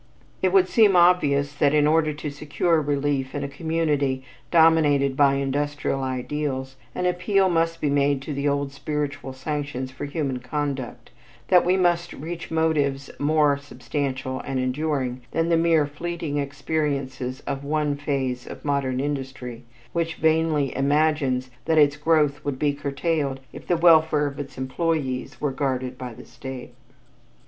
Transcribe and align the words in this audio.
It 0.41 0.51
would 0.51 0.67
seem 0.67 0.95
obvious 0.95 1.53
that 1.53 1.75
in 1.75 1.85
order 1.85 2.11
to 2.11 2.31
secure 2.31 2.81
relief 2.81 3.35
in 3.35 3.43
a 3.43 3.47
community 3.47 4.23
dominated 4.49 5.15
by 5.15 5.35
industrial 5.35 6.01
ideals, 6.01 6.75
an 6.95 7.05
appeal 7.05 7.49
must 7.49 7.79
be 7.79 7.87
made 7.91 8.19
to 8.23 8.33
the 8.33 8.47
old 8.49 8.71
spiritual 8.71 9.31
sanctions 9.31 9.91
for 9.91 10.05
human 10.05 10.39
conduct, 10.39 11.11
that 11.49 11.63
we 11.63 11.77
must 11.77 12.13
reach 12.13 12.49
motives 12.49 13.11
more 13.19 13.59
substantial 13.59 14.39
and 14.39 14.59
enduring 14.59 15.21
than 15.33 15.49
the 15.49 15.55
mere 15.55 15.85
fleeting 15.85 16.37
experiences 16.39 17.41
of 17.41 17.63
one 17.63 17.95
phase 17.95 18.47
of 18.47 18.65
modern 18.65 18.99
industry 18.99 19.65
which 19.93 20.15
vainly 20.15 20.75
imagines 20.75 21.51
that 21.65 21.77
its 21.77 21.95
growth 21.95 22.43
would 22.43 22.57
be 22.57 22.73
curtailed 22.73 23.39
if 23.53 23.67
the 23.67 23.77
welfare 23.77 24.25
of 24.25 24.39
its 24.39 24.57
employees 24.57 25.39
were 25.39 25.51
guarded 25.51 25.95
by 25.95 26.11
the 26.11 26.25
state. 26.25 26.73